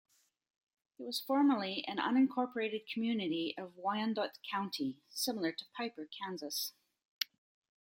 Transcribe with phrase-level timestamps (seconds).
[0.97, 6.73] It was formerly an unincorporated community of Wyandotte County, similar to Piper, Kansas.